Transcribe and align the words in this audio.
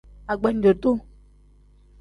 Agbanjo-duu. 0.31 0.97